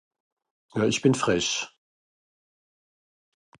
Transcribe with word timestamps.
jà 0.73 0.83
esch 0.89 1.01
bìn 1.03 1.19
fresch 1.21 1.55